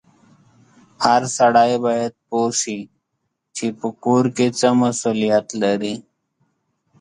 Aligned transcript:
هر 1.05 1.21
سړی 1.37 1.71
باید 1.85 2.13
پوه 2.27 2.49
سي 2.61 2.79
چې 3.55 3.65
په 3.79 3.87
کور 4.03 4.23
کې 4.35 4.47
څه 4.59 4.67
مسولیت 4.81 5.47
لري 5.61 5.95